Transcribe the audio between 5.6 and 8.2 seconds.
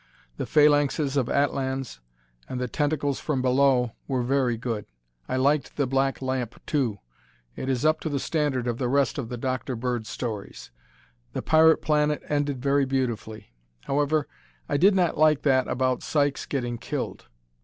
"The Black Lamp," too. It is up to the